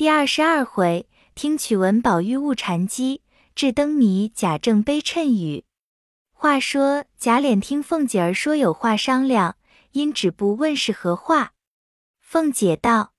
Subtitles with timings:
[0.00, 3.20] 第二十二回，听曲闻宝玉误禅机，
[3.54, 5.66] 智灯谜贾政悲谶语。
[6.32, 9.58] 话说贾琏听凤姐儿说有话商量，
[9.92, 11.52] 因止步问是何话。
[12.18, 13.12] 凤姐道：“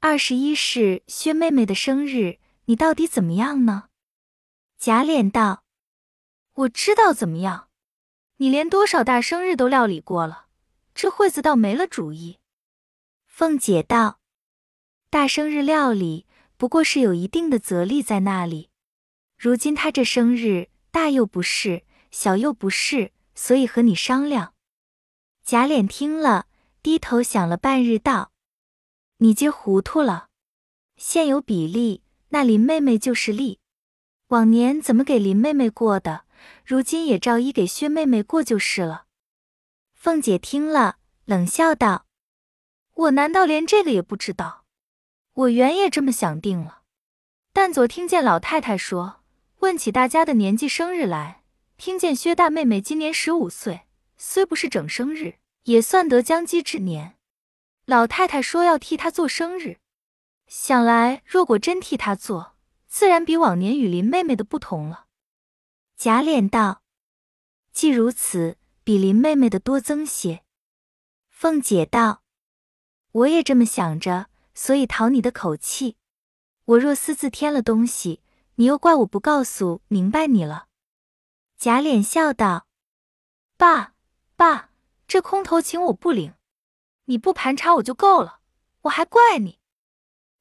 [0.00, 3.84] 二十一是薛妹妹的生日，你到底怎么样呢？”
[4.78, 5.64] 贾琏道
[6.52, 7.70] ：“我知道怎么样，
[8.36, 10.48] 你连多少大生日都料理过了，
[10.94, 12.36] 这会子倒没了主意。”
[13.24, 14.18] 凤姐道。
[15.16, 16.26] 大生日料理
[16.58, 18.68] 不过是有一定的责力在那里，
[19.38, 24.52] 如今他这生日大又不是，小又不是，所以和你商量。
[25.42, 26.48] 贾琏听了，
[26.82, 28.30] 低头想了半日，道
[29.16, 30.28] ：“你今糊涂了。
[30.98, 33.58] 现有比例，那林妹妹就是例。
[34.26, 36.26] 往年怎么给林妹妹过的，
[36.62, 39.06] 如今也照一给薛妹妹过就是了。”
[39.96, 42.04] 凤姐听了，冷笑道
[42.92, 44.64] ：“我难道连这个也不知道？”
[45.36, 46.80] 我原也这么想定了，
[47.52, 49.20] 但昨听见老太太说，
[49.58, 51.42] 问起大家的年纪生日来，
[51.76, 53.82] 听见薛大妹妹今年十五岁，
[54.16, 57.18] 虽不是整生日，也算得将笄之年。
[57.84, 59.76] 老太太说要替她做生日，
[60.46, 62.56] 想来若果真替她做，
[62.88, 65.04] 自然比往年与林妹妹的不同了。
[65.98, 66.80] 贾琏道
[67.72, 70.44] ：“既如此，比林妹妹的多增些。”
[71.28, 72.22] 凤姐道
[73.12, 75.98] ：“我也这么想着。”所以讨你的口气，
[76.64, 78.22] 我若私自添了东西，
[78.54, 80.66] 你又怪我不告诉明白你了。
[81.58, 82.66] 贾琏笑道
[83.58, 83.92] ：“爸
[84.34, 84.70] 爸，
[85.06, 86.32] 这空头请我不领，
[87.04, 88.40] 你不盘查我就够了，
[88.82, 89.58] 我还怪你。”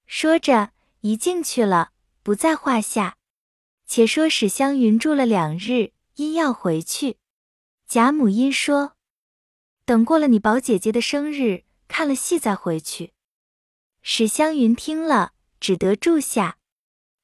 [0.08, 0.72] 说着
[1.02, 1.92] 一进去了，
[2.24, 3.18] 不在话下。
[3.86, 7.18] 且说史湘云住了两日，因要回去，
[7.86, 8.94] 贾母因说
[9.86, 13.12] ：“等过了你宝姐姐的生日，看了戏再回去。”
[14.08, 16.58] 史湘云听了，只得住下，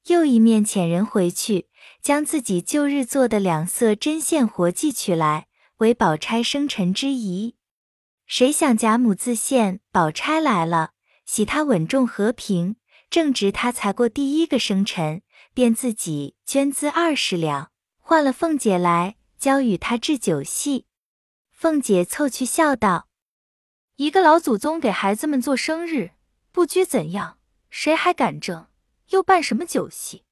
[0.07, 1.67] 又一面遣人回去，
[2.01, 5.45] 将自己旧日做的两色针线活计取来，
[5.77, 7.55] 为宝钗生辰之仪。
[8.25, 10.93] 谁想贾母自献，宝钗来了，
[11.23, 12.77] 喜她稳重和平，
[13.11, 15.21] 正值她才过第一个生辰，
[15.53, 17.69] 便自己捐资二十两，
[17.99, 20.87] 换了凤姐来，交与她置酒戏。
[21.51, 23.07] 凤姐凑去笑道
[23.97, 26.13] ：“一个老祖宗给孩子们做生日。”
[26.51, 27.37] 不拘怎样，
[27.69, 28.67] 谁还敢争？
[29.09, 30.25] 又办什么酒席？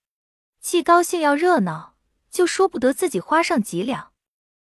[0.60, 1.96] 既高兴要热闹，
[2.30, 4.12] 就说不得自己花上几两，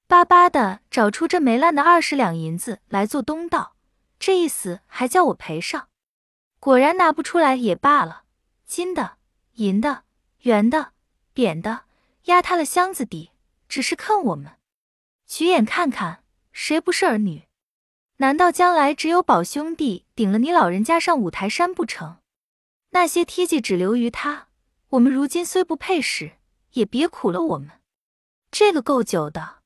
[0.07, 3.77] 巴巴的找出这没烂的二十两银子来做东道，
[4.19, 5.89] 这意思还叫我赔上。
[6.59, 8.25] 果然拿不出来也罢了，
[8.65, 9.19] 金的、
[9.55, 10.05] 银的、
[10.41, 10.93] 圆的、
[11.35, 11.85] 扁的，
[12.25, 13.33] 压塌了箱子底，
[13.69, 14.57] 只是坑我们。
[15.27, 17.43] 举眼看看，谁不是儿女？
[18.19, 22.19] 难道将来只有宝兄弟顶了你老人家上五台山不成？
[22.91, 24.47] 那些梯级只留于他，
[24.91, 26.39] 我们如今虽不配使，
[26.75, 27.81] 也别苦了我们。
[28.53, 29.63] 这个够久的，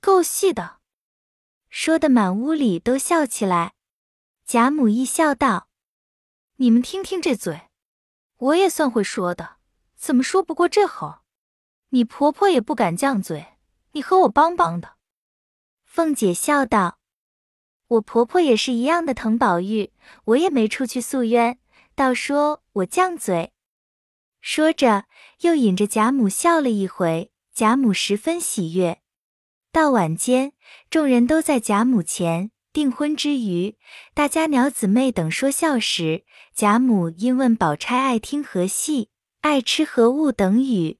[0.00, 0.78] 够细的，
[1.68, 3.74] 说的满屋里都笑起来。
[4.46, 5.68] 贾母一笑道
[6.56, 7.68] ：“你们听听这嘴，
[8.38, 9.56] 我也算会说的，
[9.94, 11.16] 怎么说不过这猴？
[11.90, 13.58] 你婆婆也不敢犟嘴，
[13.92, 14.96] 你和我帮帮的。”
[15.84, 16.98] 凤姐笑道。
[17.94, 19.92] 我婆婆也是一样的疼宝玉，
[20.24, 21.58] 我也没出去诉冤，
[21.94, 23.52] 倒说我犟嘴。
[24.40, 25.04] 说着，
[25.40, 29.00] 又引着贾母笑了一回，贾母十分喜悦。
[29.72, 30.52] 到晚间，
[30.90, 33.76] 众人都在贾母前订婚之余，
[34.12, 36.24] 大家鸟姊妹等说笑时，
[36.54, 40.98] 贾母因问宝钗爱听何戏，爱吃何物等语。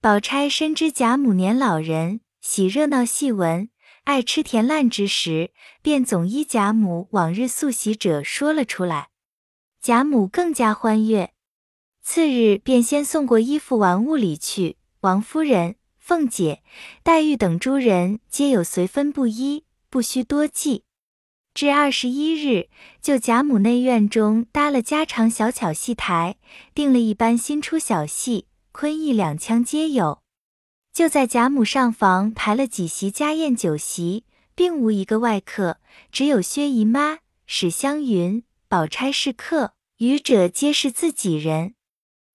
[0.00, 3.68] 宝钗深知贾母年老人，喜热闹戏文。
[4.04, 5.50] 爱吃甜烂之时，
[5.82, 9.08] 便总依贾母往日素习者说了出来。
[9.80, 11.32] 贾母更加欢悦，
[12.02, 14.76] 次日便先送过衣服玩物里去。
[15.00, 16.62] 王夫人、凤姐、
[17.02, 20.84] 黛玉等诸人皆有随分布衣，不需多记。
[21.54, 22.68] 至二十一日，
[23.00, 26.36] 就贾母内院中搭了家常小巧戏台，
[26.74, 30.23] 定了一班新出小戏，昆弋两腔皆有。
[30.94, 34.24] 就在贾母上房排了几席家宴酒席，
[34.54, 35.80] 并无一个外客，
[36.12, 41.74] 只有薛姨妈、史湘云、宝钗是客，余者皆是自己人。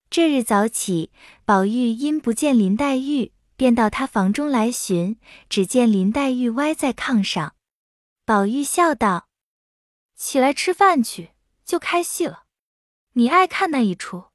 [0.10, 1.10] 这日早起，
[1.46, 5.18] 宝玉因不见林黛玉，便到她房中来寻，
[5.48, 7.56] 只见林黛玉歪在炕上。
[8.26, 9.30] 宝玉笑道
[10.18, 11.30] ：“起来吃饭去，
[11.64, 12.44] 就开戏了。
[13.14, 14.26] 你爱看那一出，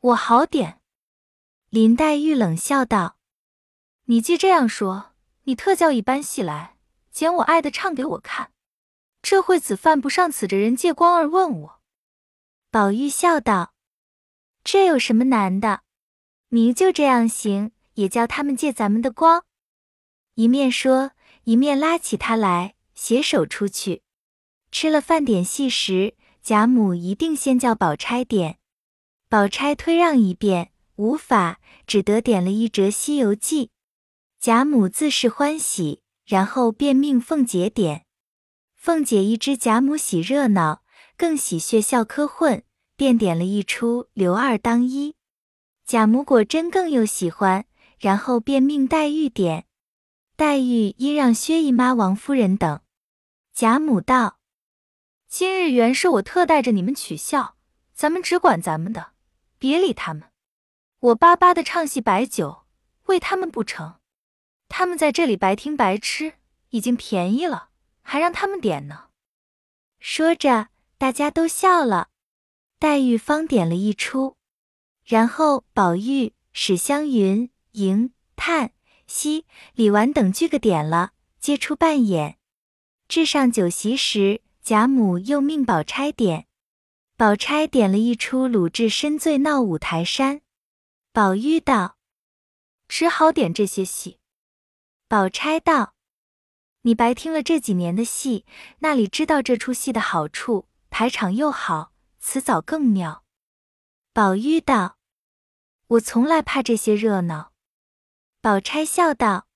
[0.00, 0.80] 我好点。”
[1.68, 3.19] 林黛玉冷笑道。
[4.10, 5.12] 你既这样说，
[5.44, 6.74] 你特叫一班戏来，
[7.12, 8.50] 捡我爱的唱给我看。
[9.22, 11.80] 这会子犯不上此着人借光儿问我。
[12.72, 13.72] 宝玉笑道
[14.64, 15.82] ：“这有什么难的？
[16.48, 19.44] 你就这样行，也叫他们借咱们的光。
[20.34, 21.12] 一面说，
[21.44, 24.02] 一面拉起他来，携手出去。
[24.72, 28.58] 吃了饭点细时，贾母一定先叫宝钗点，
[29.28, 33.66] 宝钗推让一遍，无法，只得点了一折《西游记》。
[34.40, 38.06] 贾母自是欢喜，然后便命凤姐点。
[38.74, 40.82] 凤姐一知贾母喜热闹，
[41.18, 42.62] 更喜血笑科混，
[42.96, 45.10] 便点了一出《刘二当一》。
[45.84, 47.66] 贾母果真更又喜欢，
[47.98, 49.66] 然后便命黛玉点。
[50.36, 52.80] 黛玉因让薛姨妈、王夫人等。
[53.52, 54.38] 贾母道
[55.28, 57.56] ：“今日原是我特带着你们取笑，
[57.92, 59.12] 咱们只管咱们的，
[59.58, 60.30] 别理他们。
[61.00, 62.64] 我巴巴的唱戏摆酒，
[63.04, 63.99] 为他们不成？
[64.70, 66.32] 他们在这里白听白吃，
[66.70, 67.68] 已经便宜了，
[68.00, 69.08] 还让他们点呢。”
[70.00, 72.08] 说着，大家都笑了。
[72.78, 74.36] 黛玉方点了一出，
[75.04, 78.72] 然后宝玉、史湘云、迎、探。
[79.06, 79.44] 惜
[79.74, 82.38] 李纨等俱个点了，皆出扮演。
[83.08, 86.46] 至上酒席时，贾母又命宝钗点，
[87.16, 90.42] 宝钗点了一出鲁智深醉闹五台山。
[91.12, 91.96] 宝玉道
[92.86, 94.18] ：“只好点这些戏。”
[95.10, 95.94] 宝钗道
[96.82, 98.46] ：“你白听了这几年的戏，
[98.78, 100.68] 那里知道这出戏的好处？
[100.88, 103.24] 排场又好，词藻更妙。”
[104.14, 104.98] 宝玉道
[105.88, 107.50] ：“我从来怕这些热闹。”
[108.40, 109.48] 宝钗笑道：“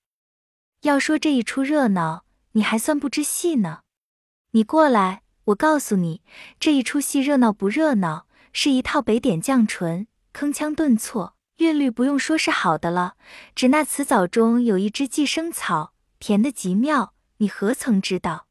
[0.83, 2.25] 要说这一出热闹，
[2.55, 3.83] 你还算不知戏呢。
[4.51, 6.25] 你过来，我告诉你，
[6.59, 13.17] 这一出戏热闹不热闹，是一套北点绛唇，铿锵顿挫，韵律不用说是好的了。
[13.55, 18.47] 只那词藻中有一支寄生草，甜得极妙，你何曾知道？”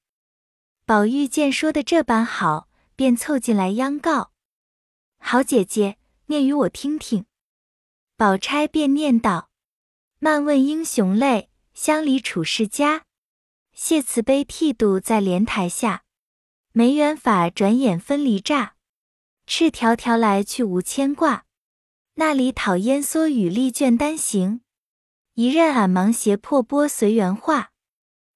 [0.86, 4.32] 宝玉见说的这般好，便凑进来央告
[5.20, 5.98] ：“好姐姐，
[6.28, 7.26] 念与我听听。”
[8.18, 9.50] 宝钗便念道。
[10.20, 13.04] 漫问英雄泪，乡里处世家。
[13.74, 16.04] 谢慈悲剃度在莲台下，
[16.72, 18.76] 梅园法转眼分离乍。
[19.46, 21.46] 赤条条来去无牵挂，
[22.16, 24.62] 那里讨烟蓑雨笠卷单行？
[25.34, 27.72] 一任俺忙携破钵随缘化。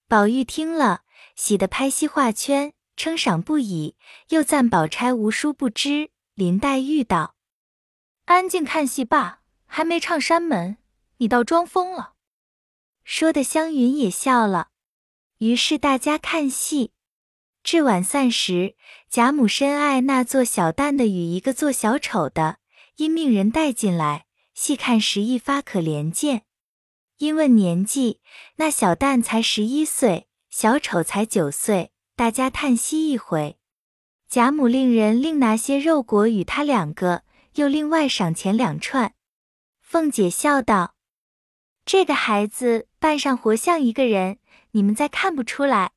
[0.07, 1.01] 宝玉听了，
[1.35, 3.95] 喜得拍膝画圈，称赏不已，
[4.29, 6.09] 又赞宝钗无书不知。
[6.33, 7.35] 林黛玉道
[8.25, 10.77] ：“安静看戏罢，还没唱山门。”
[11.19, 12.13] 你倒装疯了，
[13.03, 14.69] 说的湘云也笑了。
[15.39, 16.91] 于是大家看戏，
[17.63, 18.75] 至晚散时，
[19.09, 22.57] 贾母深爱那做小旦的与一个做小丑的，
[22.97, 26.45] 因命人带进来细看时，一发可怜见。
[27.17, 28.21] 因问年纪，
[28.55, 33.59] 那小旦才十一岁，小丑才九岁，大家叹息一回。
[34.27, 37.23] 贾母令人另拿些肉果与他两个，
[37.53, 39.13] 又另外赏钱两串。
[39.79, 40.95] 凤姐笑道。
[41.85, 44.39] 这个孩子扮上活像一个人，
[44.71, 45.91] 你们再看不出来。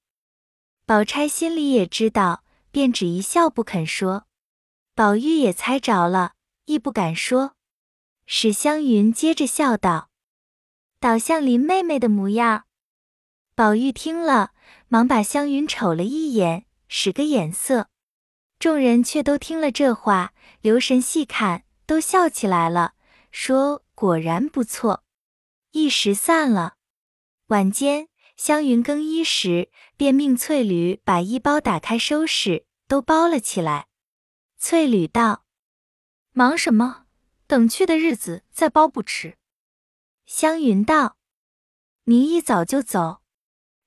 [0.85, 4.27] 宝钗心里也知道，便只一笑不肯说。
[4.95, 6.35] 宝玉也猜着了，
[6.71, 7.57] 亦不敢说。
[8.27, 10.09] 史湘云接着笑道
[11.01, 12.67] ：“倒像林妹妹的模样。”
[13.57, 14.53] 宝玉听了，
[14.87, 17.89] 忙把湘云瞅了一眼，使个眼色。
[18.61, 22.95] 众人却都听了这话，留神细看，都笑起来了，
[23.33, 25.03] 说：“果然不错。”
[25.73, 26.75] 一时散了。
[27.49, 33.89] 晚间，湘云更衣时，便命翠缕把衣包打开收拾，都包了起来。
[34.57, 35.45] 翠缕道
[36.33, 37.07] ：“忙什么？
[37.47, 39.37] 等去的日子再包不迟。”
[40.27, 41.17] 湘云道
[42.05, 43.23] ：“你一早就走，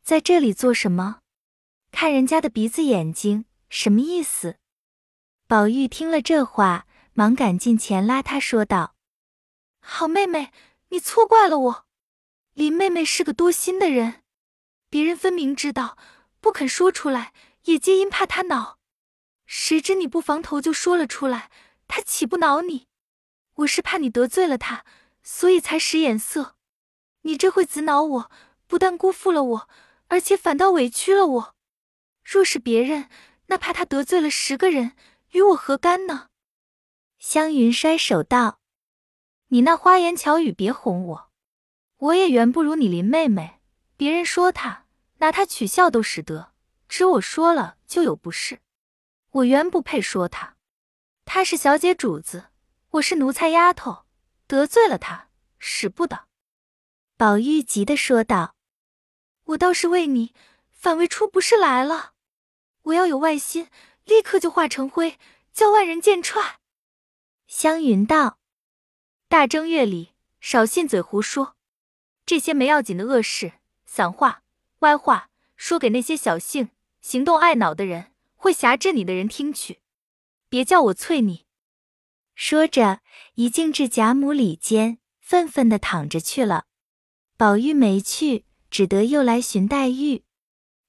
[0.03, 1.21] 在这里做什么？
[1.91, 4.57] 看人家的鼻子眼睛，什么意思？”
[5.47, 8.95] 宝玉听了这话，忙赶近前拉他说道
[9.79, 10.51] ：“好妹妹。”
[10.93, 11.85] 你错怪了我，
[12.53, 14.21] 林妹妹是个多心的人，
[14.91, 15.97] 别人分明知道，
[16.39, 17.33] 不肯说出来，
[17.63, 18.77] 也皆因怕她恼。
[19.47, 21.50] 谁知你不防头就说了出来，
[21.88, 22.88] 他岂不恼你？
[23.56, 24.84] 我是怕你得罪了他，
[25.22, 26.56] 所以才使眼色。
[27.22, 28.32] 你这会子恼我，
[28.68, 29.70] 不但辜负了我，
[30.08, 31.56] 而且反倒委屈了我。
[32.24, 33.10] 若是别人，
[33.48, 34.94] 那怕他得罪了十个人，
[35.32, 36.30] 与我何干呢？
[37.20, 38.60] 湘云摔手道。
[39.48, 41.32] 你那花言巧语，别哄我。
[41.98, 43.62] 我也原不如你林妹妹，
[43.96, 44.86] 别人说她，
[45.20, 46.54] 拿她取笑都使得，
[46.90, 48.60] 只我说了就有不是。
[49.30, 50.52] 我原不配说她，
[51.25, 52.46] 她是小姐主子，
[52.92, 54.06] 我是奴才丫头，
[54.48, 56.27] 得罪了她，使不得。
[57.18, 58.56] 宝玉急的说道
[59.46, 60.34] ：“我倒是为你，
[60.72, 62.13] 反为出不是来了。
[62.84, 63.70] 我要有外心，
[64.03, 65.18] 立刻就化成灰，
[65.51, 66.60] 叫万人见踹。”
[67.48, 68.39] 湘云道
[69.30, 71.56] ：“大正月里，少信嘴胡说，
[72.25, 73.53] 这些没要紧的恶事、
[73.86, 74.44] 散话、
[74.80, 76.70] 歪话，说给那些小性、
[77.01, 79.80] 行动爱脑的人，会辖制你的人听去，
[80.53, 81.48] 别叫我啐你。”
[82.36, 83.01] 说着，
[83.33, 86.65] 一径至贾母里间，愤愤的躺着去了。
[87.36, 90.24] 宝玉没去，只得又来寻黛玉。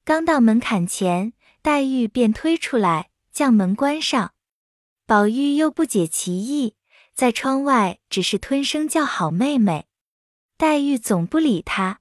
[0.05, 4.35] 刚到门槛前，黛玉便推出来，将门关上。
[5.07, 6.77] 宝玉又不解其意，
[7.15, 9.87] 在窗外只是吞声叫好妹妹。
[10.59, 12.01] 黛玉总不理他。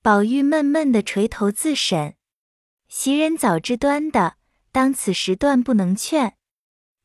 [0.00, 2.16] 宝玉闷闷的垂头自审。
[2.88, 4.38] 袭人早知端的，
[4.72, 6.38] 当此时断不能劝。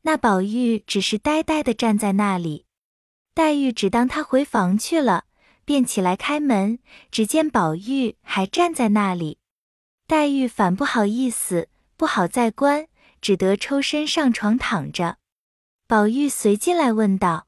[0.02, 2.66] 那宝玉只是呆呆的站在那里。
[3.34, 5.24] 黛玉只当他回房去了，
[5.64, 6.78] 便起来开门，
[7.10, 9.38] 只见宝玉还站在那里。
[10.06, 12.88] 黛玉反不好意思，不好再关，
[13.20, 15.16] 只得抽身上床躺着。
[15.86, 17.46] 宝玉随进来问道：“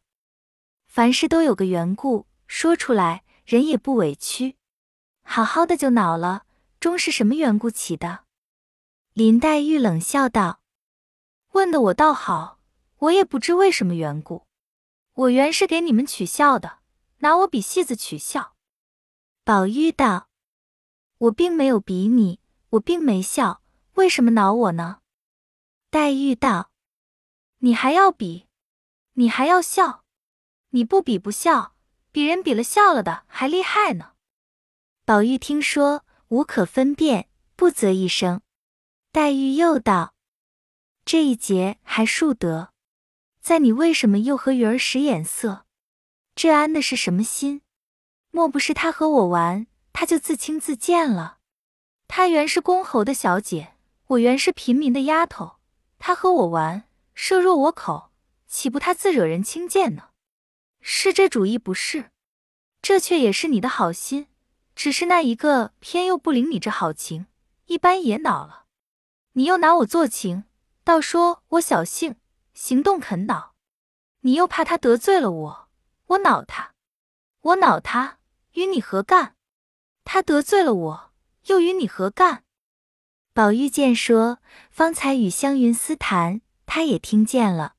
[0.89, 4.57] 凡事都有个缘故，说出来人也不委屈。
[5.23, 6.45] 好好的就恼了，
[6.79, 8.25] 终是什么缘故起的？”
[9.13, 10.61] 林黛玉冷笑道
[11.55, 12.61] ：“问的我倒好，
[12.99, 14.47] 我也不知为什么缘故。
[15.15, 16.79] 我原是给你们取笑的，
[17.19, 18.55] 拿我比戏子取笑。”
[19.43, 20.29] 宝玉道
[21.19, 22.41] ：“我并没有比你。”
[22.75, 24.99] 我并没笑，为什么恼我呢？
[25.91, 26.73] 黛玉道
[27.59, 28.49] ：“你还要比，
[29.13, 30.03] 你还要笑，
[30.71, 31.77] 你不比不笑，
[32.11, 34.15] 比人比了笑了的还厉害呢。”
[35.07, 38.41] 宝玉听说，无可分辨，不啧一声。
[39.13, 40.14] 黛玉又道
[41.05, 42.73] ：“这一节还数得，
[43.43, 45.67] 在你为什么又和鱼儿使眼色？
[46.35, 47.61] 这安的是什么心？
[48.31, 51.39] 莫不是他和我玩，他就自轻自贱了？”
[52.09, 53.75] 她原是公侯的小姐，
[54.07, 55.57] 我原是平民的丫头。
[55.99, 58.11] 她和我玩，射入我口，
[58.47, 60.09] 岂不他自惹人轻贱呢？
[60.81, 62.11] 是这主意不是？
[62.81, 64.29] 这却也是你的好心，
[64.75, 67.27] 只是那一个偏又不领你这好情，
[67.67, 68.65] 一般也恼了。
[69.33, 70.45] 你又拿我做情，
[70.85, 72.17] 倒说我小性，
[72.53, 73.55] 行动肯恼。
[74.21, 75.69] 你又怕他得罪了我，
[76.07, 76.75] 我恼他，
[77.41, 78.19] 我恼他，
[78.53, 79.35] 与你何干？
[80.05, 81.11] 他得罪了我。
[81.47, 82.45] 又与你何干？
[83.35, 84.39] 宝玉见说，
[84.71, 87.75] 方才与湘云私谈，他也听见了。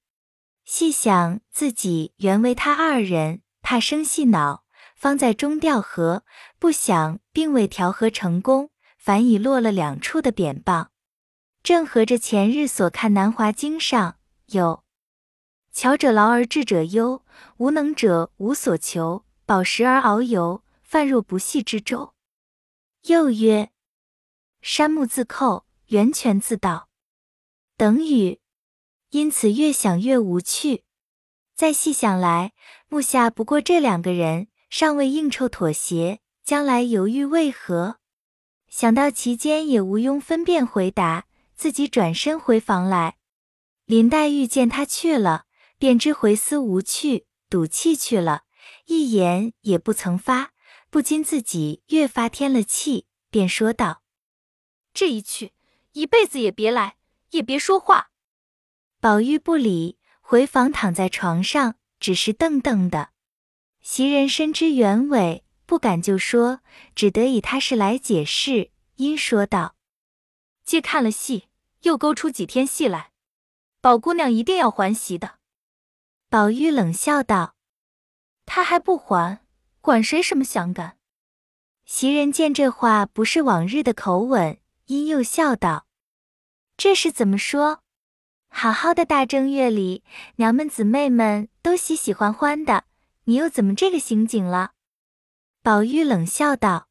[0.64, 4.64] 细想自己原为他二人，怕生细恼，
[4.96, 6.24] 方在中调和，
[6.60, 10.92] 不想并未调和成功，反已落了两处的扁棒。
[11.66, 14.20] 正合着前日所看《南华经》上
[14.50, 14.84] 有
[15.74, 17.24] “巧者劳而智者忧，
[17.58, 22.14] 无能者无所求，饱食而遨游，泛若不系之舟。”
[23.08, 23.72] 又曰
[24.62, 26.88] ：“山木自寇，源泉自倒。”
[27.76, 28.40] 等语，
[29.10, 30.84] 因此越想越无趣。
[31.56, 32.54] 再细想来，
[32.90, 37.98] 目下不过这两个人，尚未应酬妥协，将来犹豫为何？
[38.70, 43.18] 想到其间也无庸分辨回答，自己转身回房来。
[43.86, 45.46] 林黛玉见他去了，
[45.78, 48.44] 便知回思无趣，赌气去了，
[48.88, 50.52] 一言也不曾发。
[50.90, 54.02] 不禁自己越发添了气，便说道
[54.94, 55.52] ：“这一去，
[55.92, 56.96] 一辈子也别来，
[57.32, 58.12] 也别说话。”
[59.02, 63.10] 宝玉不理，回房躺在床上，只是瞪瞪的。
[63.82, 66.62] 袭人深知原委，不敢就说，
[66.96, 69.75] 只得以他是来解释，因说道
[70.66, 71.48] ：“借看了戏，
[71.84, 73.12] 又勾出几天戏来，
[73.80, 75.40] 宝姑娘一定要还席的。”
[76.30, 77.56] 宝玉冷笑道
[78.46, 79.40] ：“他还不还？”
[79.80, 80.98] 管谁什么想感？
[81.86, 85.86] 袭人见这话不是往日的口吻，因又笑道
[86.76, 87.84] ：“这是怎么说？
[88.50, 90.04] 好好的大正月里，
[90.38, 92.86] 娘们姊妹们都喜喜欢欢的，
[93.26, 94.72] 你又怎么这个刑警了？”
[95.62, 96.88] 宝玉冷笑道：“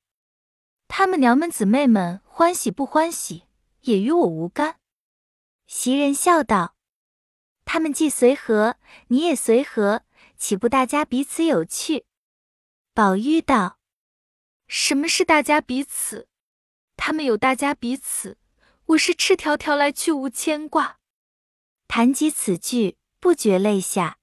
[0.87, 3.43] 他们娘们姊妹们欢喜不欢喜，
[3.85, 4.81] 也与我无干。”
[5.67, 6.77] 袭人笑道
[7.65, 8.77] ：“他们既随和，
[9.09, 10.03] 你也随和，
[10.37, 12.05] 岂不大家彼此有趣？”
[12.93, 13.79] 宝玉道
[14.69, 16.29] ：“什么是大家彼此？
[16.97, 18.39] 他们有大家彼此，
[18.87, 20.99] 我是赤条条来去无牵挂。”
[21.89, 24.19] 谈及此句，不觉泪下。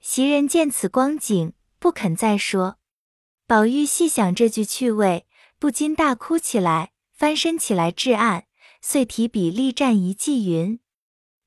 [0.00, 2.78] 袭人见此光景，不肯再说。
[3.46, 5.26] 宝玉细想这句趣味，
[5.58, 8.47] 不禁大哭起来，翻身起来至案，
[8.90, 10.80] 遂提笔立战一记云：“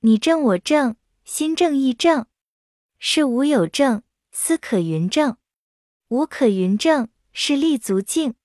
[0.02, 2.28] 你正我正，心正意正，
[3.00, 5.38] 是无有正，思可云正。”
[6.10, 8.36] 无可云正，是立足境。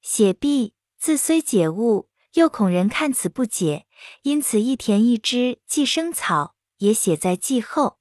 [0.00, 3.86] 写毕，自虽解悟，又恐人看此不解，
[4.22, 7.98] 因此一填一枝寄生草，也写在记后。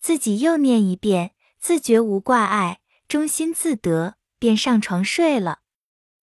[0.00, 5.58] 自己又念一遍，自觉无挂碍，中心自得，便上床睡了。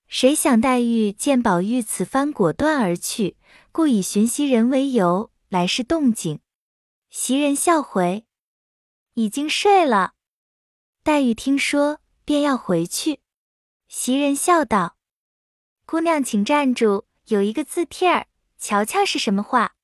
[0.07, 3.37] 谁想黛玉见宝玉此番果断而去，
[3.71, 6.39] 故以寻袭人为由来是动静。
[7.09, 8.25] 袭人笑回
[9.15, 10.13] ：“已经睡了。”
[11.03, 13.21] 黛玉听说，便要回去。
[13.87, 14.97] 袭人笑道
[15.85, 19.75] ：“姑娘请站住，有一个字帖儿，瞧瞧是什么话。”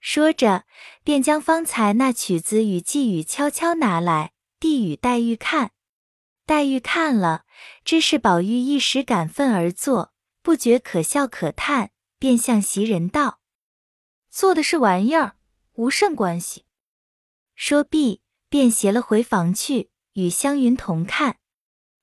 [0.00, 0.64] 说着，
[1.04, 5.72] 便将方才那曲子与寄语悄悄拿来，递与黛玉看。
[6.44, 7.44] 黛玉看了，
[7.84, 13.40] 知是宝玉一时感愤而作，不觉可笑可叹，便向袭人道
[14.28, 15.36] ：“做的是玩意儿，
[15.74, 16.66] 无甚关系。”
[17.54, 21.38] 说毕，便携了回房去，与湘云同看。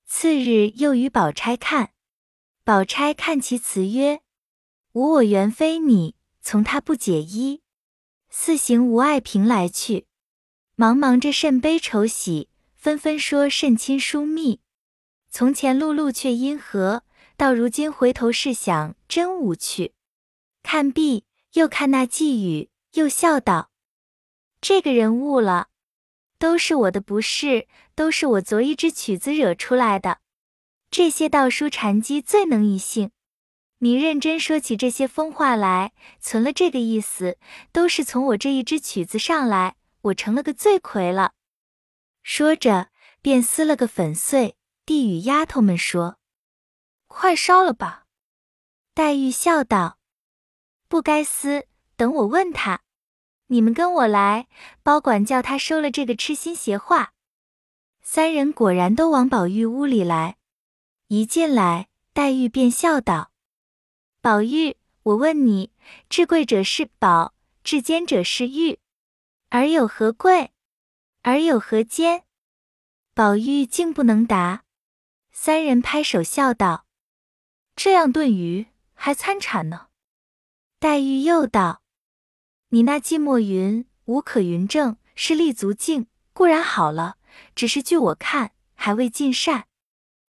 [0.05, 1.91] 次日又与宝钗看，
[2.63, 4.21] 宝钗看其词曰
[4.93, 7.61] ：“吾我原非你，从他不解衣。”
[8.31, 10.07] 四行无碍平来去，
[10.77, 12.48] 茫茫着甚悲愁喜，
[12.79, 14.61] 纷纷说甚亲疏密。
[15.29, 17.03] 从前碌碌却因何，
[17.35, 19.91] 到如今回头试想，真无趣。
[20.63, 23.69] 看毕，又看那寄语，又笑道
[24.61, 25.67] ：“这个人误了，
[26.37, 30.19] 都是我的不是，都是我昨一支曲子惹出来的。
[30.89, 33.11] 这些道书禅机最能易性。”
[33.79, 37.37] 你认真说起这些疯话来，存了这个意思，
[37.73, 41.33] 都是从我这一支曲子上来，我成了个罪魁了。
[42.21, 42.89] 说着，
[43.21, 46.19] 便撕了个粉碎，递与丫头们说
[47.07, 48.05] ：“快烧了吧。”
[48.93, 49.97] 黛玉笑道
[50.87, 52.81] ：“不该撕，等我问他。
[53.47, 54.47] 你们跟我来，
[54.83, 57.13] 包管叫他收了这个痴心邪话。”
[58.01, 60.37] 三人果然都往宝玉屋里来，
[61.07, 63.31] 一进来，黛玉便笑道。
[64.21, 65.71] 宝玉，我问你，
[66.09, 67.33] 至贵者是宝，
[67.63, 68.79] 至坚者是玉，
[69.49, 70.51] 而有何贵？
[71.21, 72.23] 而有何间？
[73.13, 74.63] 宝玉竟不能答。
[75.31, 76.85] 三人拍手笑道
[77.75, 79.87] ：“这样炖鱼还参禅呢。”
[80.79, 81.81] 黛玉又道
[82.69, 87.17] ：“你那寂寞云无可云证，是立足境，固然好了，
[87.53, 89.67] 只是据我看还未尽善。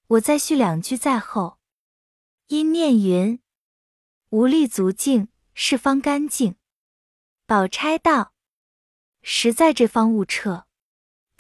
[0.09, 1.59] 我再续两句在后。
[2.49, 3.41] 因念云。”
[4.31, 6.57] 无立足境，是方干净。
[7.47, 8.33] 宝钗道
[9.23, 10.67] ：“实在这方物彻。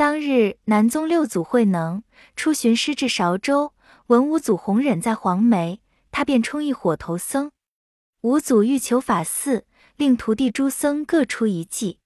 [0.01, 2.03] 当日南宗六祖慧能
[2.35, 3.75] 出巡师至韶州，
[4.07, 7.53] 闻五祖弘忍在黄梅，他便充一火头僧。
[8.23, 11.99] 五祖欲求法寺，令徒弟诸僧各出一计。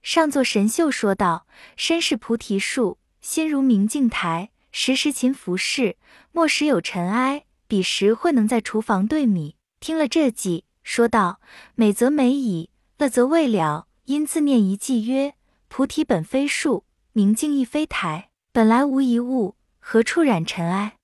[0.00, 5.96] 上座神秀说道：身是菩提树，心如明镜台，时时勤拂拭，
[6.30, 7.46] 莫使有尘埃。
[7.66, 11.40] 彼时慧能在厨房兑米。”听了这计，说道
[11.74, 13.88] ：“美则美矣，乐则未了。
[14.04, 15.34] 因自念一计曰：
[15.66, 16.84] 菩提本非树，
[17.16, 20.98] 明镜亦非台，本来无一物，何处染尘埃？”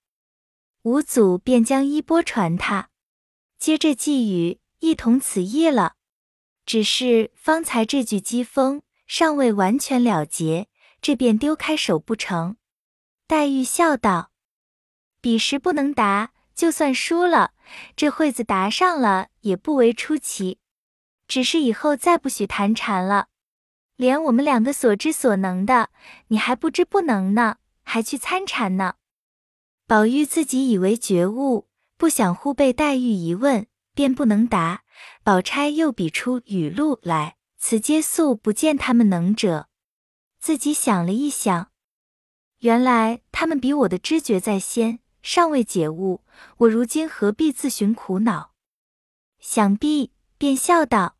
[0.83, 2.91] 五祖便将衣钵传他，
[3.59, 5.95] 接着寄语，一同此意了。
[6.67, 10.69] 只是方才这句机锋尚未完全了结，
[11.01, 12.57] 这便丢开手不成？
[13.27, 14.33] 黛玉笑道
[15.23, 17.53] ：“彼时不能答。”就算输了，
[17.97, 20.59] 这会子答上了也不为出奇。
[21.27, 23.29] 只是以后再不许谈禅了，
[24.01, 25.91] 连我们两个所知所能的，
[26.29, 28.95] 你还不知不能呢，还去参禅呢。
[29.87, 34.85] 宝玉自己以为觉悟，不想忽被黛玉一问，便不能答。
[35.23, 39.69] 宝钗又比出语录来，此皆素不见他们能者。
[40.39, 41.71] 自己想了一想，
[42.61, 45.01] 原来他们比我的知觉在先。
[45.21, 46.25] 尚未解悟，
[46.57, 48.55] 我如今何必自寻苦恼？
[49.39, 51.19] 想必便笑道：“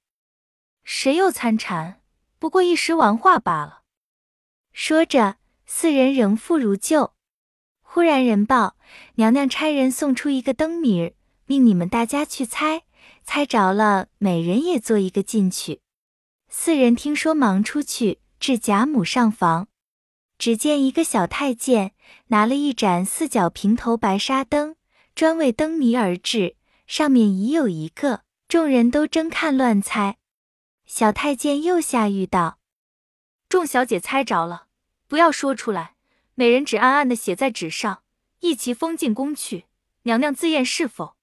[0.83, 2.00] 谁又参禅？
[2.41, 3.83] 不过一时玩话罢了。”
[4.73, 7.13] 说着，四人仍复如旧。
[7.83, 8.77] 忽然人报，
[9.17, 11.13] 娘娘差人送出一个灯谜儿，
[11.47, 12.83] 命你们大家去猜，
[13.23, 15.81] 猜着了，每人也做一个进去。
[16.49, 19.69] 四人听说，忙出去至贾母上房。
[20.39, 21.93] 只见一个小太监
[22.29, 24.77] 拿了一盏四角平头白纱灯，
[25.15, 30.17] 专为灯谜而制，上面已有一个，众人都争看乱猜。
[30.93, 32.59] 小太监又下谕道
[33.49, 34.67] ：“众小姐猜着了，
[35.07, 35.95] 不要说出来，
[36.35, 38.03] 每人只暗暗的写在纸上，
[38.41, 39.67] 一齐封进宫去，
[40.03, 41.15] 娘娘自验是否。”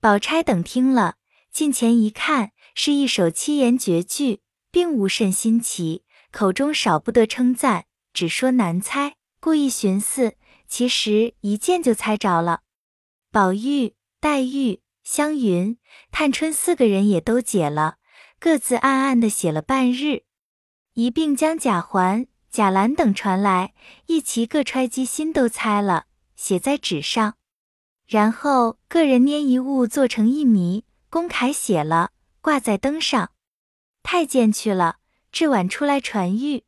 [0.00, 1.16] 宝钗等听了，
[1.50, 7.86] 近前一看，是一首七言绝句，并无甚新奇，口中少不得称赞。
[8.12, 10.34] 只说难猜，故意寻思，
[10.68, 12.60] 其实一见就猜着了。
[13.32, 15.78] 宝玉、黛玉、湘云、
[16.12, 17.96] 探春四个人也都解了，
[18.44, 20.24] 各自暗暗的写了半日，
[20.92, 23.72] 一并将贾环、贾兰等传来，
[24.04, 27.36] 一齐各揣机心都猜了，写在纸上，
[28.06, 32.10] 然后个人捏一物做成一谜，公楷写了，
[32.42, 33.32] 挂在灯上。
[34.02, 34.98] 太监去了，
[35.32, 36.64] 至晚出来传谕，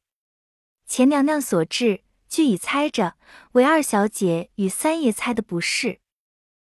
[0.87, 3.17] 钱娘娘所至，俱已猜着，
[3.53, 6.01] 唯二小姐与三爷猜的不是。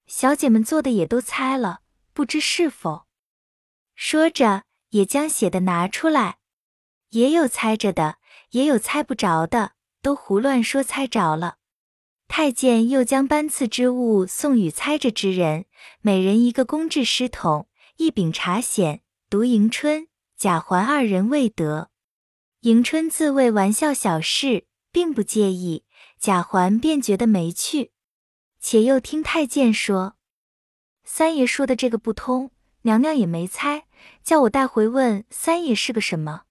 [0.08, 1.80] 小姐们做的也都猜了，
[2.12, 3.06] 不知是否。
[3.96, 4.64] 说着，
[4.96, 6.38] 也将写的拿出来，
[7.10, 8.18] 也有猜着的。
[8.52, 11.58] 也有猜不着的，都胡乱说猜着了。
[12.30, 15.66] 太监又将班次之物送与猜着之人，
[16.00, 21.90] 每人一个公制诗筒，一柄茶筅，独迎春、贾环二人未得。
[22.62, 25.84] 迎春自谓玩笑小事，并不介意；
[26.18, 27.92] 贾环便觉得没趣。
[28.62, 30.16] 且又听太监说，
[31.04, 32.52] 三爷说的这个不通，
[32.84, 33.86] 娘娘也没猜，
[34.26, 36.46] 叫我带回问三爷是个什么。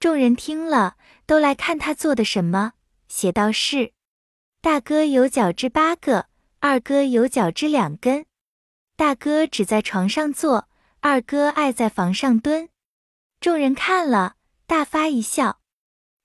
[0.00, 0.96] 众人听了，
[1.26, 2.72] 都来看他做的什么。
[3.08, 3.92] 写道是：
[4.62, 6.28] 大哥有脚趾八个，
[6.60, 8.24] 二哥有脚趾两根。
[8.96, 10.68] 大哥只在床上坐，
[11.00, 12.70] 二哥爱在房上蹲。
[13.38, 15.60] 众人看了，大发一笑。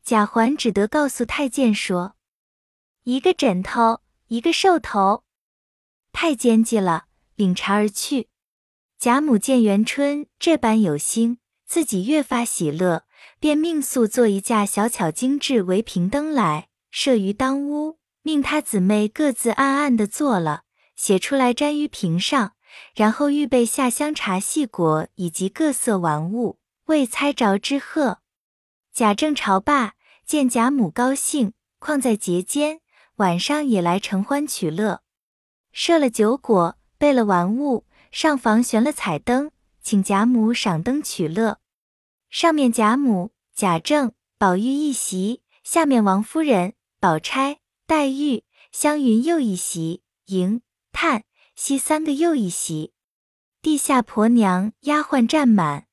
[0.01, 2.15] 贾环只得告诉太监说：
[3.03, 5.23] 一个枕头，一个兽头。
[6.13, 8.29] 太监记了，领茶而去。
[9.03, 13.03] 贾母见元春这般有心，自己越发喜乐。
[13.37, 20.61] 便命素做一架小巧精致围屏灯来，设于当屋，命他姊妹各自暗暗的做了，
[20.95, 22.53] 写出来粘于屏上，
[22.95, 28.19] 然后预备下香茶细果以及各色玩物，为猜着之贺。
[28.93, 32.79] 贾政朝罢，见贾母高兴，况在节间，
[33.17, 35.01] 晚上也来承欢取乐，
[35.73, 39.49] 设了酒果，备了玩物，上房悬了彩灯，
[39.81, 41.59] 请贾母赏灯取乐。
[42.29, 51.23] 上面贾母、贾政、宝玉一席，下面王夫人、宝钗、黛玉、湘云又一席，迎、探、
[51.55, 52.93] 惜三个又一席，
[53.63, 55.87] 地下婆娘、丫鬟站满。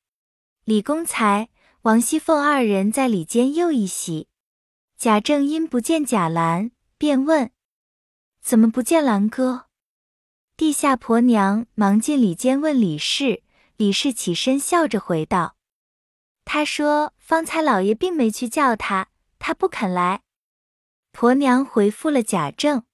[0.64, 1.48] 李公才、
[1.82, 4.28] 王熙凤二人在里间又一席。
[4.98, 7.50] 贾政因不见贾兰，便问
[8.44, 9.68] ：“怎么不见兰哥？”
[10.60, 13.42] 地下婆娘忙进里间问李氏，
[13.78, 15.56] 李氏起身笑着回道。
[16.44, 20.20] 他说：“方才老爷并没去叫他，他不肯来。”
[21.12, 22.84] 婆娘回复了贾政，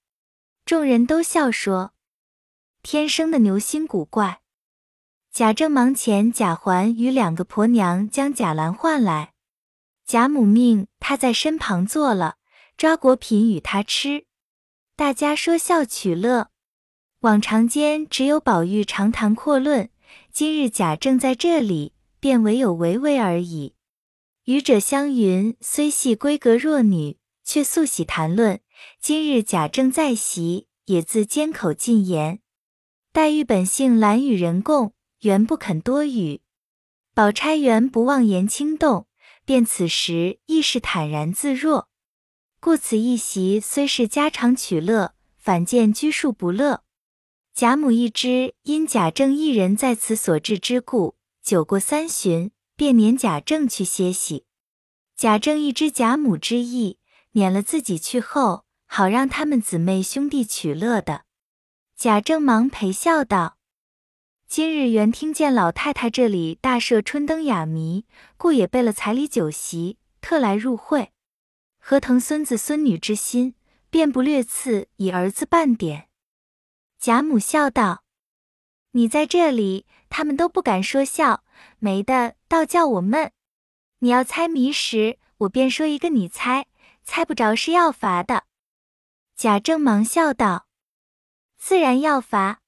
[0.64, 1.92] 众人都笑说
[2.84, 4.42] ：“天生的牛心古怪。”
[5.34, 9.32] 贾政忙遣贾环与两个婆娘将贾兰唤来，
[10.06, 12.36] 贾母命他在身旁坐了，
[12.76, 14.26] 抓果品与他吃，
[14.94, 16.52] 大家说笑取乐。
[17.26, 19.90] 往常间只有宝玉长谈阔论，
[20.30, 21.92] 今日贾政在这里。
[22.20, 23.74] 便唯有唯唯而已。
[24.44, 28.60] 愚者湘云虽系闺阁弱女，却素喜谈论。
[29.00, 32.40] 今日贾政在席，也自缄口禁言。
[33.12, 36.40] 黛玉本性懒与人共，原不肯多语。
[37.12, 39.06] 宝钗原不忘言轻动，
[39.44, 41.88] 便此时亦是坦然自若。
[42.60, 46.82] 故此一席虽是家常取乐，反见拘束不乐。
[47.56, 51.16] 贾母一知因贾政一人在此所致之故。
[51.42, 54.44] 酒过三巡，便撵贾政去歇息。
[55.16, 56.98] 贾政一知贾母之意，
[57.32, 61.22] 撵了自己去后，好让他们姊妹兄弟取乐的。
[61.96, 63.56] 贾政忙陪笑道
[64.46, 68.04] ：“今日原听见老太太这里大设春灯雅谜，
[68.36, 71.12] 故也备了彩礼酒席，特来入会。
[71.78, 73.54] 何腾孙子孙女之心，
[73.88, 76.05] 便不略赐以儿子半点。”
[76.98, 78.04] 贾母笑道
[78.92, 81.44] ：“你在这里。”他们都不敢说笑，
[81.78, 83.32] 没的倒叫我闷。
[83.98, 86.66] 你要猜谜时，我便说一个，你猜，
[87.02, 88.44] 猜不着是要罚的。
[89.34, 90.68] 贾政忙笑道
[91.58, 92.62] ：“自然要罚，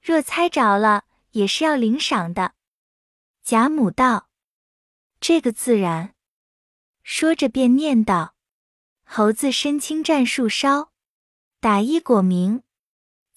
[0.00, 2.54] 若猜着了，也是要领赏的。”
[3.44, 4.30] 贾母道
[5.20, 6.14] ：“这个自然。”
[7.04, 8.34] 说着便念道
[9.04, 10.90] ：“猴子身轻战树梢，
[11.60, 12.62] 打一果名。”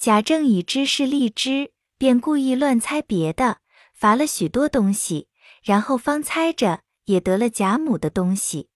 [0.04, 1.72] 贾政已知是荔枝。
[1.98, 3.60] 便故意乱猜别的，
[3.94, 5.30] 罚了许多东西，
[5.64, 8.68] 然后方猜着也得了贾母的东西，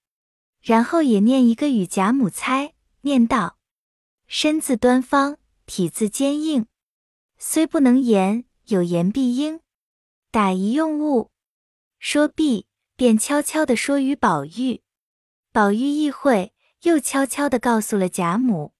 [0.62, 3.58] 然后也念一个与贾母猜，念道：
[4.26, 5.36] 身字端方，
[5.66, 6.68] 体字坚硬，
[7.38, 9.60] 虽不能言，有言必应，
[10.32, 11.32] 打一用物。
[12.00, 14.82] 说毕，便悄悄地说与宝玉，
[15.52, 18.72] 宝玉意会，又悄悄地告诉了贾母。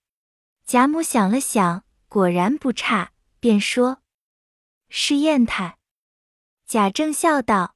[0.66, 4.02] 贾母想了想，果然不差，便说。
[4.90, 5.78] 是砚台，
[6.66, 7.76] 贾政笑道：“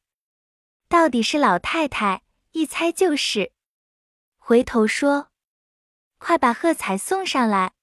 [0.88, 3.52] 到底是老太太，一猜就是。”
[4.40, 5.30] 回头说
[6.18, 7.74] ：“快把贺彩送上来。”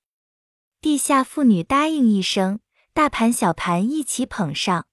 [0.81, 2.61] 地下妇女答应一声，
[2.95, 4.87] 大盘小盘一起捧上。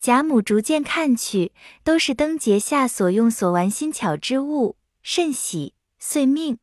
[0.00, 6.58] 贾母逐渐看去，都是灯节下所用所玩新巧之物，甚喜，遂命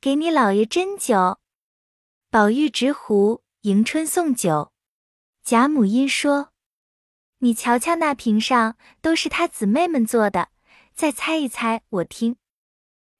[0.00, 1.38] 给你老爷斟酒。
[2.30, 4.70] 宝玉执壶，迎春送酒。
[5.42, 6.50] 贾母因说
[7.40, 10.50] ：“你瞧瞧那瓶上都是他姊妹们做的，
[10.94, 12.36] 再猜一猜，我听。”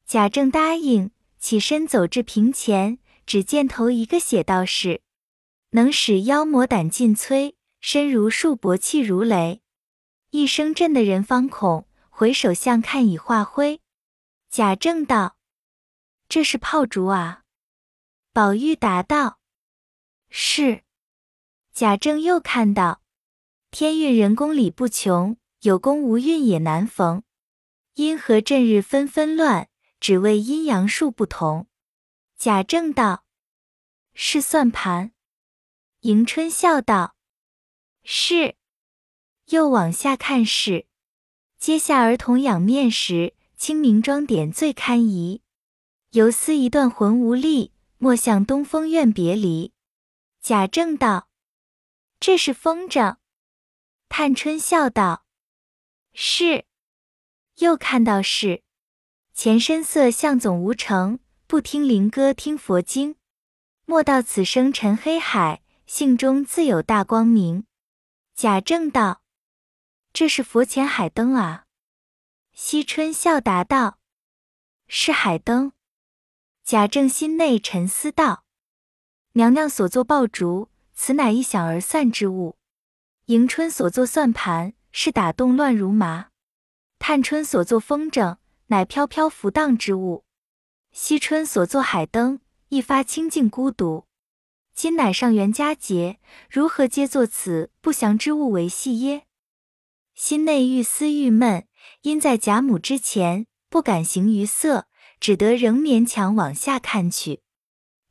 [0.05, 5.01] 贾政答应，起身走至瓶前，只见头一个写道是
[5.73, 9.63] ：“能使妖魔胆尽摧。”身如树，薄气如雷，
[10.33, 11.89] 一声震的人方恐。
[12.11, 13.81] 回首向看已化灰。
[14.51, 15.39] 贾政道
[16.29, 17.45] ：“这是炮竹啊。”
[18.33, 19.41] 宝玉答道
[20.31, 20.85] ：“是。”
[21.73, 23.03] 贾政又看到
[23.71, 27.23] ：“天运人工理不穷，有功无运也难逢。
[27.95, 29.69] 阴和震日纷纷乱，
[30.01, 31.67] 只为阴阳数不同。”
[32.37, 33.25] 贾政道
[34.15, 35.13] ：“是算盘。”
[36.03, 37.17] 迎春笑道。
[38.05, 38.57] 是，
[39.47, 40.87] 又往下看是，
[41.59, 45.43] 阶下儿童仰面时，清明妆点最堪宜。
[46.13, 49.73] 犹思一段魂无力，莫向东风怨别离。
[50.41, 51.29] 贾政道
[52.19, 53.17] ：“这是风筝。”
[54.09, 55.27] 探春笑道
[56.15, 56.65] ：“是。”
[57.59, 58.63] 又看到是，
[59.35, 63.17] 前身色相总无成，不听灵歌听佛经。
[63.85, 67.67] 莫道此生沉黑海，性中自有大光明。
[68.35, 69.23] 贾政道
[70.13, 71.65] ：“这是佛前海灯啊。”
[72.55, 73.99] 惜春笑答道
[74.87, 75.73] ：“是海灯。”
[76.69, 78.45] 贾政心内沉思道
[79.33, 82.59] ：“娘娘所作爆竹，此乃一响而散之物；
[83.25, 86.29] 迎春所作算盘，是打动乱如麻；
[86.99, 90.25] 探春所作风筝，乃飘飘浮荡之物；
[90.93, 94.05] 惜春所作海灯，一发清净孤独。”
[94.77, 99.25] 今乃上元佳节，如何皆作此不祥之物为戏耶？
[100.15, 101.67] 心内愈思郁闷，
[102.03, 104.88] 因在贾母之前不敢行于色，
[105.21, 107.41] 只得仍勉强往下看去。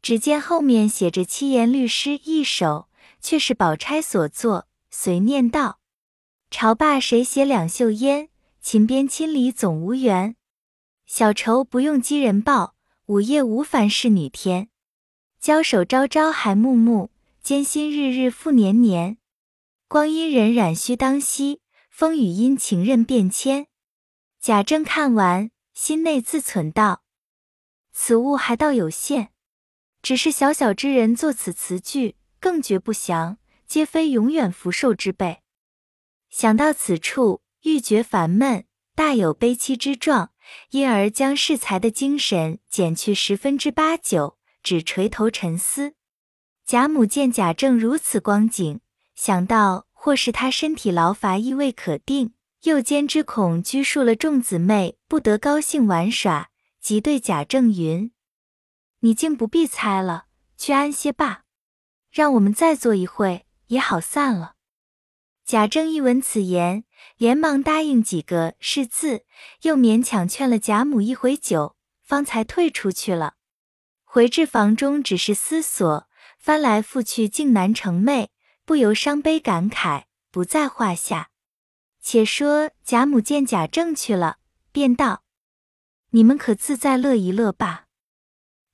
[0.01, 2.87] 只见后面写着七言律诗一首，
[3.19, 5.79] 却是宝钗所作，随念道
[6.49, 8.29] ：“朝罢谁写两袖烟？
[8.61, 10.35] 秦边亲里总无缘。
[11.05, 12.75] 小愁不用机人报，
[13.07, 14.69] 午夜无烦侍女添。”
[15.39, 17.09] 交手朝朝还暮暮，
[17.41, 19.17] 艰辛日日复年年。
[19.87, 23.67] 光阴荏苒须当惜，风雨因情任变迁。
[24.41, 27.03] 贾政看完，心内自忖道
[27.93, 29.27] ：“此物还倒有限，
[30.01, 33.37] 只是小小之人作此词句，更觉不祥，
[33.67, 35.43] 皆非永远福寿之辈。”
[36.31, 40.31] 想到此处，愈觉烦闷，大有悲戚之状，
[40.71, 44.39] 因而将适才的精神减去十分之八九。
[44.63, 45.93] 只垂头沉思。
[46.65, 48.81] 贾母见贾政如此光景，
[49.13, 52.31] 想到或是他身体劳乏，亦未可定；
[52.63, 56.49] 又兼之恐拘束了众姊妹，不得高兴玩耍，
[56.81, 58.11] 即对贾政云
[59.01, 60.25] ：“你竟不必猜了，
[60.57, 61.43] 去安歇罢。
[62.09, 64.55] 让我们再坐一会，也好散了。”
[65.45, 66.83] 贾政一闻此言，
[67.15, 69.23] 连忙答应几个是字，
[69.61, 73.35] 又勉强劝了贾母一回酒，方才退出去了。
[74.03, 78.29] 回至房中，只是思索，翻来覆去，竟难成寐，
[78.65, 81.29] 不由伤悲感慨，不在话下。
[82.09, 84.37] 且说贾母见贾政去了，
[84.71, 85.25] 便道
[86.11, 87.87] ：“你们可自在乐一乐罢。”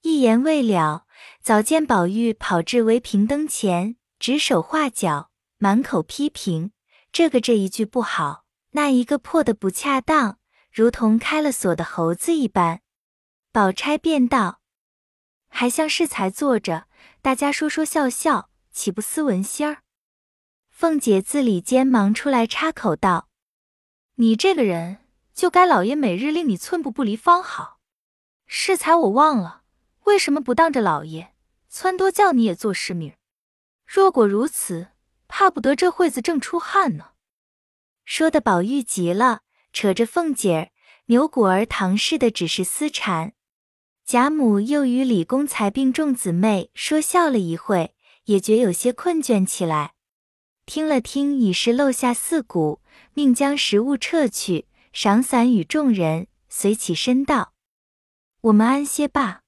[0.04, 1.08] 一言未了，
[1.42, 6.74] 早见宝玉跑至围屏灯前，指手画脚，满口批评：
[7.12, 10.38] 这个这一句不好，那一个破的不恰当，
[10.72, 12.82] 如同开了锁的猴子一般。
[13.52, 14.62] 宝钗便道。
[15.50, 16.86] 还像适才坐着，
[17.24, 19.83] 大家说说笑笑，岂不斯文些儿？
[20.76, 23.30] 凤姐自里间忙出来插口道
[24.18, 24.98] ：“你这个人，
[25.32, 27.80] 就该老爷每日令你寸步不离方好。
[28.48, 29.62] 适才我忘了，
[30.06, 31.36] 为什么不当着老爷，
[31.72, 33.16] 撺掇叫你也做侍女？
[33.86, 34.88] 若果如此，
[35.28, 37.12] 怕不得这会子正出汗呢。”
[38.04, 40.70] 说的宝玉急了，扯着凤姐儿、
[41.06, 43.34] 牛果儿唐氏的只是私缠。
[44.04, 49.94] 贾母又与李公才并众姊妹说笑了一会，也觉有些困倦起来。
[50.66, 52.80] 听了听，已是漏下四鼓，
[53.14, 57.54] 命将食物撤去，赏伞与众人，随起身道
[58.42, 59.42] ：“我们安歇罢，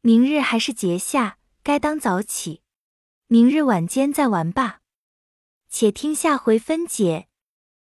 [0.00, 2.62] 明日还是节下，该当早起。
[3.28, 4.80] 明日晚间再玩罢。
[5.68, 7.28] 且听下回分解。”